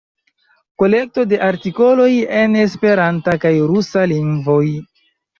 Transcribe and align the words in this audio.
Kolekto 0.83 1.25
de 1.33 1.37
artikoloj 1.47 2.07
en 2.39 2.55
esperanta 2.61 3.35
kaj 3.43 3.51
rusa 3.73 4.07
lingvoj. 4.13 4.63